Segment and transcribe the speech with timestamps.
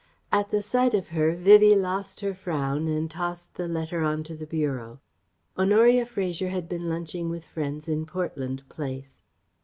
[0.31, 4.35] At the sight of her, Vivie lost her frown and tossed the letter on to
[4.35, 4.99] the bureau.
[5.59, 9.21] Honoria Fraser had been lunching with friends in Portland Place.